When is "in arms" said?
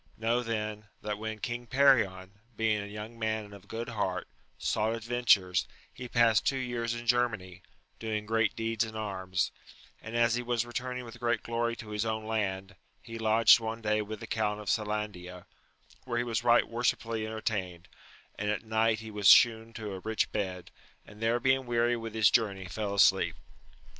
8.83-9.51